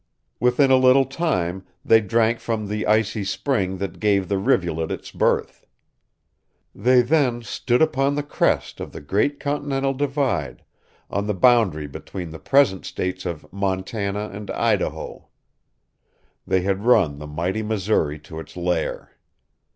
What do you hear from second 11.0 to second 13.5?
on the boundary between the present States of